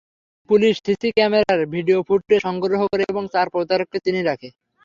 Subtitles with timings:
[0.49, 4.49] Police CC ক্যামেরার video footage সংগ্রহ করে এবং চার প্রতারককে চিনে রাখে।